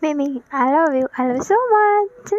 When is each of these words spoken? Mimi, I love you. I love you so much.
Mimi, 0.00 0.42
I 0.52 0.72
love 0.72 0.94
you. 0.94 1.08
I 1.18 1.26
love 1.26 1.38
you 1.38 1.42
so 1.42 1.56
much. 1.70 2.32